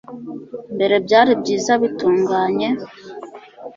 mbere 0.75 0.95
byari 1.05 1.31
byiza 1.41 1.71
bitunganye, 1.81 2.67